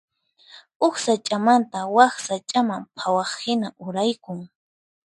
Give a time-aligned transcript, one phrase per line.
[0.81, 4.39] Huk sach'amanta wak sach'aman phawaqhina uraykun.